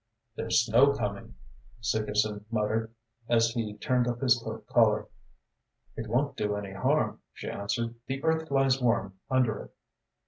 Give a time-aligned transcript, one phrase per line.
[0.35, 1.35] "There's snow coming,"
[1.79, 2.91] Segerson muttered,
[3.29, 5.07] as he turned up his coat collar.
[5.95, 7.93] "It won't do any harm," she answered.
[8.07, 9.75] "The earth lies warm under it."